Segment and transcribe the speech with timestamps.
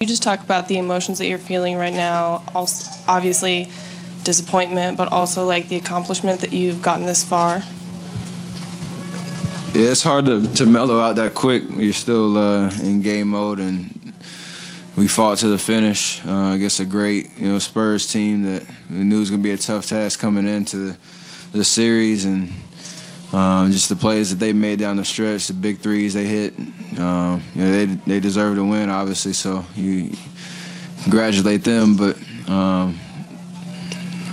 [0.00, 2.44] You just talk about the emotions that you're feeling right now.
[2.54, 3.68] Also, obviously,
[4.22, 7.62] disappointment, but also like the accomplishment that you've gotten this far.
[9.74, 11.64] Yeah, it's hard to, to mellow out that quick.
[11.76, 14.12] You're still uh, in game mode, and
[14.96, 18.98] we fought to the finish uh, against a great, you know, Spurs team that we
[18.98, 20.96] knew was going to be a tough task coming into the,
[21.52, 22.52] the series, and
[23.32, 26.58] um, just the plays that they made down the stretch, the big threes they hit.
[26.98, 29.34] Um, you know, they they deserve to win, obviously.
[29.34, 30.12] So you
[31.02, 32.16] congratulate them, but
[32.48, 32.98] um,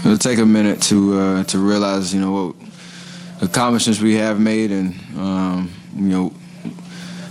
[0.00, 2.56] it'll take a minute to uh, to realize, you know, what
[3.40, 6.30] accomplishments we have made, and um, you know,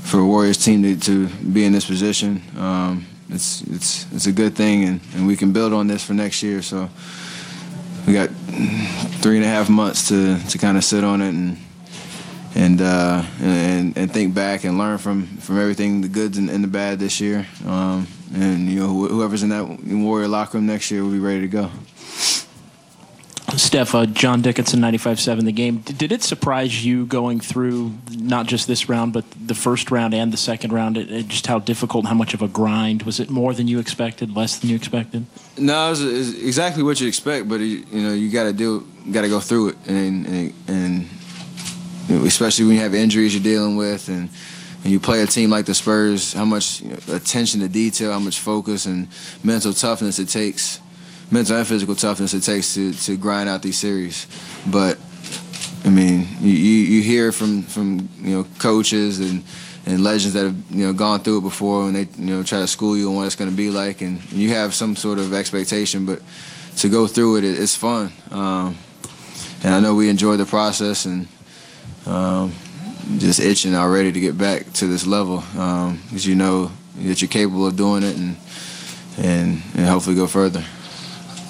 [0.02, 4.32] for a Warriors team to, to be in this position, um, it's it's it's a
[4.32, 6.62] good thing, and, and we can build on this for next year.
[6.64, 6.90] So
[8.08, 8.30] we got
[9.22, 11.58] three and a half months to, to kind of sit on it and
[12.54, 16.62] and, uh, and and think back and learn from, from everything the goods and, and
[16.62, 17.48] the bad this year.
[17.66, 21.42] Um, and you know whoever's in that Warrior locker room next year will be ready
[21.42, 21.72] to go.
[23.58, 25.80] Steph, uh, John Dickinson, 95.7 The Game.
[25.80, 30.32] Did it surprise you going through not just this round, but the first round and
[30.32, 30.98] the second round?
[30.98, 33.04] It, it just how difficult, how much of a grind?
[33.04, 35.26] Was it more than you expected, less than you expected?
[35.58, 38.54] No, it was, it was exactly what you expect, but you know you got to
[38.54, 41.10] do, got to go through it, and and, and
[42.26, 44.30] especially when you have injuries you're dealing with, and
[44.84, 48.14] and you play a team like the Spurs, how much you know, attention to detail,
[48.14, 49.08] how much focus and
[49.44, 50.80] mental toughness it takes
[51.32, 54.28] mental and physical toughness it takes to, to grind out these series.
[54.68, 55.00] But
[55.86, 59.44] I mean, you, you hear from from you know coaches and
[59.86, 62.60] and legends that have you know gone through it before, and they you know try
[62.60, 65.18] to school you on what it's going to be like, and you have some sort
[65.18, 66.06] of expectation.
[66.06, 66.22] But
[66.78, 68.78] to go through it, it's fun, um,
[69.64, 71.28] and I know we enjoy the process and.
[72.06, 72.52] Um,
[73.18, 77.30] just itching already to get back to this level, because um, you know that you're
[77.30, 78.38] capable of doing it, and
[79.18, 80.64] and, and hopefully go further.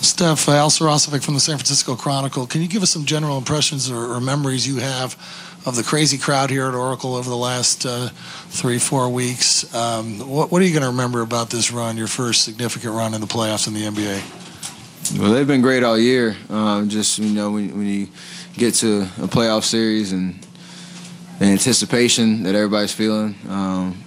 [0.01, 2.47] Steph, uh, Al Saracevic from the San Francisco Chronicle.
[2.47, 5.15] Can you give us some general impressions or, or memories you have
[5.63, 8.09] of the crazy crowd here at Oracle over the last uh,
[8.49, 9.73] three, four weeks?
[9.75, 13.13] Um, what, what, are you going to remember about this run, your first significant run
[13.13, 15.19] in the playoffs in the NBA?
[15.19, 16.35] Well, they've been great all year.
[16.49, 18.07] Um, just you know, when, when, you
[18.53, 20.39] get to a playoff series and
[21.37, 23.35] the anticipation that everybody's feeling.
[23.47, 24.03] Um,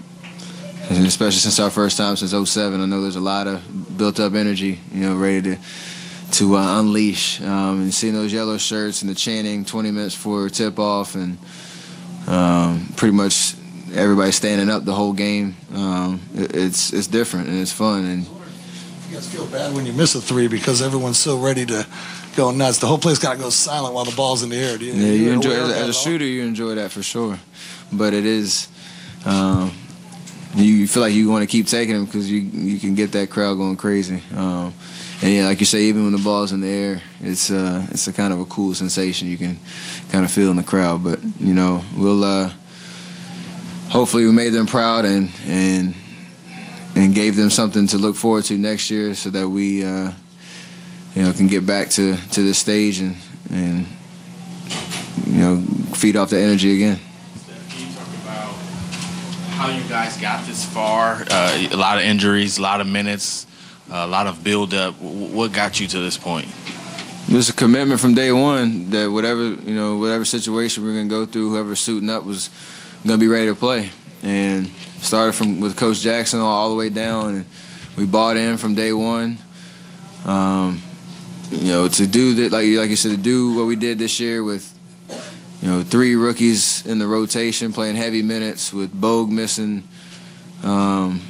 [0.90, 4.20] and especially since our first time since 07, I know there's a lot of built
[4.20, 5.58] up energy, you know, ready to
[6.38, 7.40] to uh, unleash.
[7.40, 11.38] Um, and seeing those yellow shirts and the chanting 20 minutes before tip off, and
[12.26, 13.54] um, pretty much
[13.94, 15.56] everybody standing up the whole game.
[15.74, 18.04] Um, it, it's it's different and it's fun.
[18.04, 21.86] And you guys feel bad when you miss a three because everyone's so ready to
[22.36, 22.78] go nuts.
[22.78, 24.76] The whole place kind of goes silent while the ball's in the air.
[24.76, 27.38] You, yeah, you enjoy as, as a shooter, you enjoy that for sure.
[27.92, 28.68] But it is.
[29.24, 29.72] Um,
[30.56, 33.30] you feel like you want to keep taking them because you you can get that
[33.30, 34.22] crowd going crazy.
[34.36, 34.72] Um,
[35.22, 38.06] and yeah, like you say, even when the ball's in the air, it's uh, it's
[38.06, 39.58] a kind of a cool sensation you can
[40.10, 41.02] kind of feel in the crowd.
[41.02, 42.52] But you know, we'll uh,
[43.88, 45.94] hopefully we made them proud and and
[46.94, 50.12] and gave them something to look forward to next year, so that we uh,
[51.14, 53.16] you know can get back to to this stage and
[53.50, 53.86] and
[55.26, 55.56] you know
[55.94, 57.00] feed off the energy again
[59.64, 61.24] how you guys got this far.
[61.30, 63.46] Uh, a lot of injuries, a lot of minutes,
[63.90, 64.94] a lot of build up.
[65.00, 66.48] What got you to this point?
[67.28, 71.24] There's a commitment from day one that whatever you know, whatever situation we're gonna go
[71.24, 72.50] through, whoever's suiting up was
[73.06, 73.90] gonna be ready to play.
[74.22, 74.68] And
[75.00, 77.46] started from with Coach Jackson all, all the way down, and
[77.96, 79.38] we bought in from day one.
[80.26, 80.82] Um,
[81.50, 84.20] you know, to do that, like like you said, to do what we did this
[84.20, 84.73] year with
[85.64, 89.82] you know, three rookies in the rotation playing heavy minutes with Bogut missing,
[90.62, 91.22] um,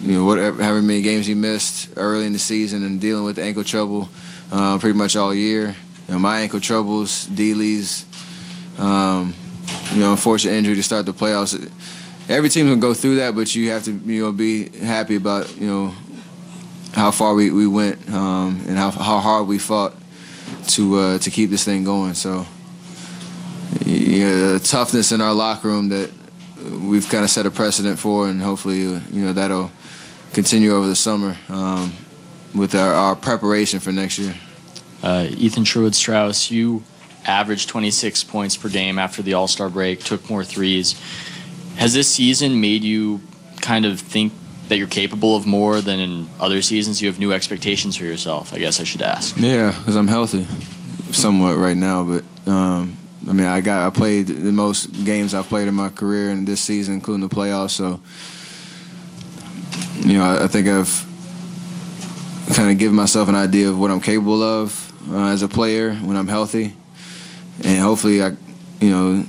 [0.00, 3.38] you know, whatever, however many games he missed early in the season and dealing with
[3.38, 4.08] ankle trouble
[4.50, 5.76] uh, pretty much all year.
[6.08, 8.06] You know, my ankle troubles, Dealey's,
[8.78, 9.34] um,
[9.92, 11.70] you know, unfortunate injury to start the playoffs.
[12.30, 15.54] Every team's gonna go through that, but you have to, you know, be happy about,
[15.58, 15.94] you know,
[16.94, 19.94] how far we, we went um, and how, how hard we fought
[20.68, 22.14] to uh, to keep this thing going.
[22.14, 22.46] So
[24.22, 26.10] you know, toughness in our locker room that
[26.80, 29.70] we've kind of set a precedent for, and hopefully, you know, that'll
[30.32, 31.92] continue over the summer um,
[32.54, 34.34] with our, our, preparation for next year.
[35.02, 36.82] Uh, Ethan Sherwood Strauss, you
[37.26, 41.00] averaged 26 points per game after the All Star break, took more threes.
[41.76, 43.20] Has this season made you
[43.60, 44.32] kind of think
[44.68, 47.02] that you're capable of more than in other seasons?
[47.02, 49.36] You have new expectations for yourself, I guess I should ask.
[49.36, 50.46] Yeah, because I'm healthy
[51.10, 52.96] somewhat right now, but um,
[53.28, 56.44] I mean, I got I played the most games I've played in my career in
[56.44, 57.70] this season, including the playoffs.
[57.70, 58.00] So,
[60.00, 61.06] you know, I, I think I've
[62.54, 65.94] kind of given myself an idea of what I'm capable of uh, as a player
[65.94, 66.74] when I'm healthy,
[67.64, 68.36] and hopefully, I,
[68.80, 69.24] you know,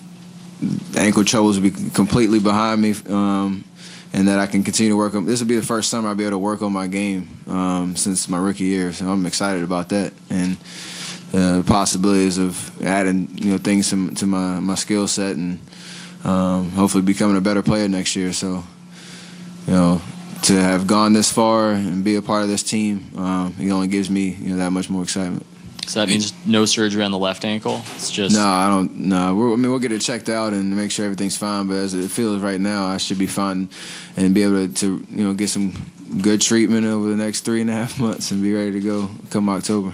[0.97, 3.63] ankle troubles will be completely behind me, um,
[4.11, 5.25] and that I can continue to work on.
[5.25, 7.95] This will be the first summer I'll be able to work on my game um,
[7.95, 10.57] since my rookie year, so I'm excited about that and
[11.33, 15.59] the possibilities of adding you know things to, to my my skill set and
[16.23, 18.31] um, hopefully becoming a better player next year.
[18.33, 18.63] So,
[19.67, 20.01] you know,
[20.43, 23.87] to have gone this far and be a part of this team, um, it only
[23.87, 25.45] gives me you know that much more excitement.
[25.87, 27.81] So that means no surgery on the left ankle.
[27.95, 28.95] It's just No, I don't.
[28.95, 31.67] No, we're, I mean we'll get it checked out and make sure everything's fine.
[31.67, 33.69] But as it feels right now, I should be fine
[34.15, 35.73] and be able to, to you know get some
[36.21, 39.09] good treatment over the next three and a half months and be ready to go
[39.31, 39.93] come October.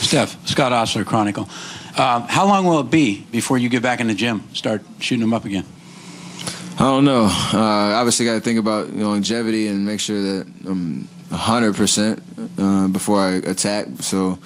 [0.00, 1.48] Steph, Scott Ostler, Chronicle.
[1.96, 5.20] Um, how long will it be before you get back in the gym, start shooting
[5.20, 5.64] them up again?
[6.76, 7.24] I don't know.
[7.24, 12.22] Uh, obviously, got to think about longevity and make sure that I'm 100 percent
[12.58, 13.86] uh, before I attack.
[14.00, 14.38] So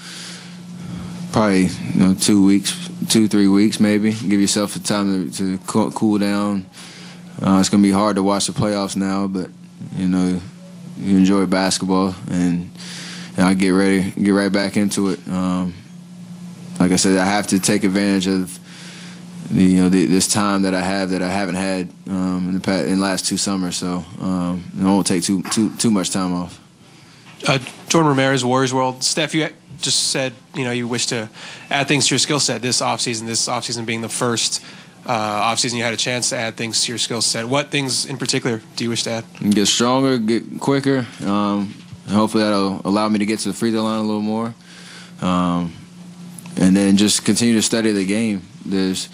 [1.31, 4.13] probably you know two weeks, two three weeks maybe.
[4.13, 6.67] Give yourself the time to, to cool, down.
[7.41, 9.49] Uh, it's gonna be hard to watch the playoffs now, but
[9.97, 10.41] you know
[10.99, 12.71] you enjoy basketball and,
[13.37, 15.21] and I get ready, get right back into it.
[15.29, 15.75] Um,
[16.79, 18.59] like I said, I have to take advantage of
[19.51, 22.55] the, you know the, this time that I have that I haven't had um, in
[22.55, 23.77] the past, in the last two summers.
[23.77, 26.61] So um, it won't take too too too much time off.
[27.47, 27.59] Uh,
[27.89, 29.05] Jordan Ramirez, Warriors World.
[29.05, 29.49] Steph, you
[29.81, 31.29] just said you know you wish to
[31.71, 33.27] add things to your skill set this offseason.
[33.27, 34.65] This offseason being the first
[35.07, 37.47] uh, offseason you had a chance to add things to your skill set.
[37.47, 39.25] What things in particular do you wish to add?
[39.51, 41.07] Get stronger, get quicker.
[41.25, 41.75] Um,
[42.09, 44.55] hopefully that'll allow me to get to the free throw line a little more.
[45.21, 45.75] Um,
[46.57, 48.43] and then just continue to study the game.
[48.65, 49.09] There's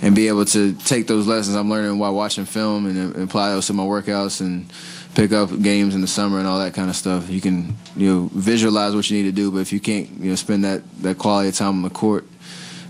[0.00, 3.50] and be able to take those lessons I'm learning while watching film and, and apply
[3.50, 4.72] those to my workouts and
[5.14, 7.28] pick up games in the summer and all that kind of stuff.
[7.28, 10.30] You can you know visualize what you need to do, but if you can't you
[10.30, 12.26] know spend that that quality of time on the court,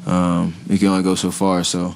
[0.06, 1.64] um, you can only go so far.
[1.64, 1.94] So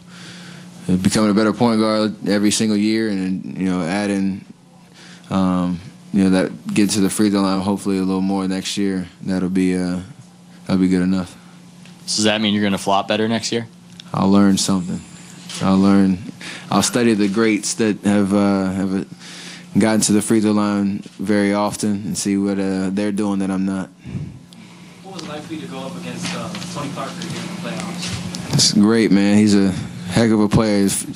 [0.88, 4.44] uh, becoming a better point guard every single year, and you know adding.
[5.30, 5.80] Um,
[6.12, 9.08] you know that get to the free throw line hopefully a little more next year.
[9.22, 10.00] That'll be uh,
[10.66, 11.36] that'll be good enough.
[12.06, 13.66] So does that mean you're going to flop better next year?
[14.12, 15.00] I'll learn something.
[15.62, 16.18] I'll learn.
[16.70, 19.06] I'll study the greats that have uh, have
[19.78, 23.50] gotten to the free throw line very often and see what uh, they're doing that
[23.50, 23.88] I'm not.
[25.02, 27.46] What was it like for you to go up against uh, Tony Parker here in
[27.46, 28.54] the playoffs?
[28.54, 29.38] It's great, man.
[29.38, 30.84] He's a heck of a player.
[30.84, 31.06] It's-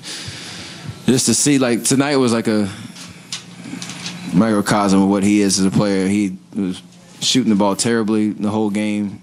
[1.06, 2.69] just to see, like tonight was like a
[4.37, 6.06] microcosm of what he is as a player.
[6.06, 6.83] He was
[7.21, 9.21] shooting the ball terribly the whole game,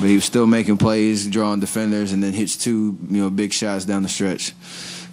[0.00, 3.52] but he was still making plays, drawing defenders, and then hits two, you know, big
[3.52, 4.52] shots down the stretch,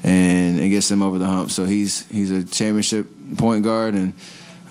[0.04, 1.52] and it gets them over the hump.
[1.52, 3.08] So he's he's a championship
[3.38, 4.14] point guard and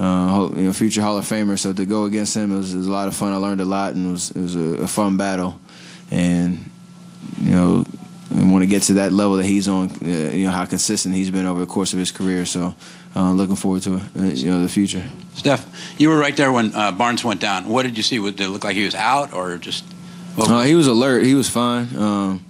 [0.01, 1.59] uh, you know future Hall of Famer.
[1.59, 3.33] So to go against him it was, it was a lot of fun.
[3.33, 5.61] I learned a lot, and it was it was a, a fun battle,
[6.11, 6.71] and
[7.41, 7.85] you know.
[8.31, 9.91] I want to get to that level that he's on.
[10.03, 12.45] Uh, you know how consistent he's been over the course of his career.
[12.45, 12.75] So,
[13.17, 13.97] uh, looking forward to.
[13.97, 15.05] Uh, you know the future.
[15.35, 15.67] Steph,
[15.99, 17.69] you were right there when uh, Barnes went down.
[17.69, 18.19] What did you see?
[18.19, 19.85] Did it look like he was out or just?
[20.37, 21.25] Uh, he was alert.
[21.25, 21.89] He was fine.
[21.97, 22.45] Um,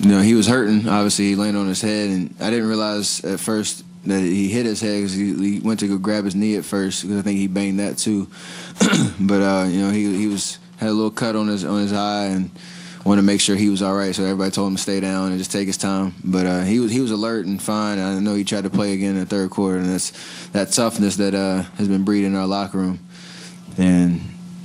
[0.00, 0.88] you know, he was hurting.
[0.88, 4.66] Obviously, he landed on his head, and I didn't realize at first that he hit
[4.66, 7.22] his head because he, he went to go grab his knee at first because I
[7.22, 8.28] think he banged that too.
[9.20, 11.92] but uh, you know, he he was had a little cut on his on his
[11.92, 12.50] eye and
[13.04, 14.14] wanted to make sure he was all right.
[14.14, 16.14] So everybody told him to stay down and just take his time.
[16.24, 17.98] But uh, he was he was alert and fine.
[17.98, 20.12] I know he tried to play again in the third quarter, and that's
[20.48, 22.98] that toughness that uh, has been breeding in our locker room.
[23.78, 24.20] And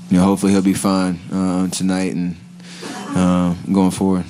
[0.10, 2.36] you know, hopefully he'll be fine uh, tonight and
[3.16, 4.26] uh, going forward.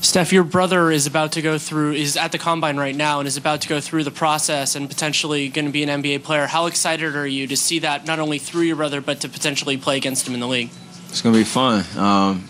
[0.00, 3.26] Steph, your brother is about to go through, is at the combine right now and
[3.26, 6.46] is about to go through the process and potentially going to be an NBA player.
[6.46, 9.76] How excited are you to see that not only through your brother, but to potentially
[9.76, 10.70] play against him in the league?
[11.08, 11.84] It's gonna be fun.
[11.96, 12.48] Um,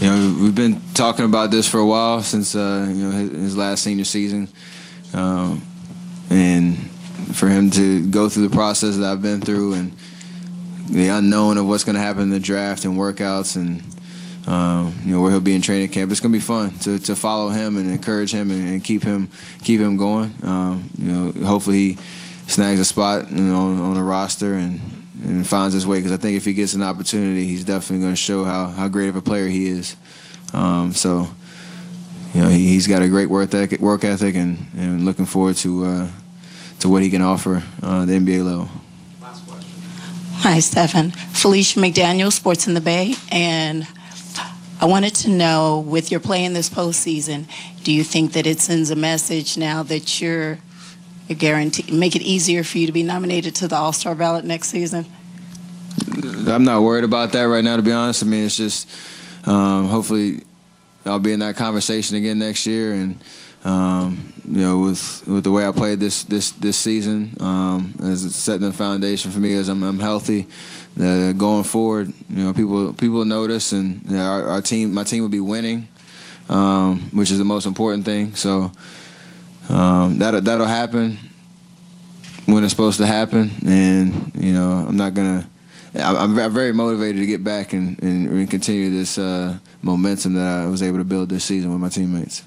[0.00, 3.30] you know, we've been talking about this for a while since uh, you know his,
[3.30, 4.48] his last senior season,
[5.12, 5.60] um,
[6.30, 6.78] and
[7.34, 9.92] for him to go through the process that I've been through and
[10.88, 13.82] the unknown of what's going to happen in the draft and workouts and
[14.46, 16.12] um, you know where he'll be in training camp.
[16.12, 19.02] It's going to be fun to, to follow him and encourage him and, and keep
[19.02, 19.28] him
[19.64, 20.32] keep him going.
[20.44, 21.98] Um, you know, hopefully he
[22.46, 24.80] snags a spot you know, on, on the roster and,
[25.24, 28.12] and finds his way because I think if he gets an opportunity, he's definitely going
[28.12, 29.96] to show how, how great of a player he is.
[30.52, 31.28] Um, so
[32.34, 35.56] you know he, he's got a great work ethic, work ethic and, and looking forward
[35.56, 36.08] to uh,
[36.80, 38.68] to what he can offer uh, the NBA level.
[40.40, 41.10] Hi, Stefan.
[41.10, 43.14] Felicia McDaniel, Sports in the Bay.
[43.32, 43.88] And
[44.80, 47.46] I wanted to know, with your play in this postseason,
[47.82, 50.58] do you think that it sends a message now that you're
[51.34, 54.68] guarantee make it easier for you to be nominated to the All Star ballot next
[54.68, 55.06] season?
[56.48, 58.22] I'm not worried about that right now, to be honest.
[58.22, 58.88] I mean, it's just
[59.44, 60.42] um, hopefully
[61.04, 63.18] I'll be in that conversation again next year, and
[63.64, 68.34] um, you know, with with the way I played this this this season, um, as
[68.34, 70.46] setting the foundation for me as I'm, I'm healthy.
[71.00, 75.04] Uh, going forward, you know, people people notice, and you know, our, our team, my
[75.04, 75.86] team will be winning,
[76.48, 78.34] um, which is the most important thing.
[78.34, 78.72] So
[79.68, 81.18] um, that that'll happen
[82.46, 85.48] when it's supposed to happen, and you know, I'm not gonna.
[85.94, 90.64] I'm, I'm very motivated to get back and, and, and continue this uh, momentum that
[90.64, 92.42] I was able to build this season with my teammates.